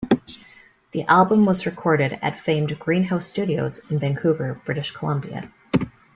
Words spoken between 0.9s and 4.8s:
The album was recorded at famed Greenhouse Studios in Vancouver,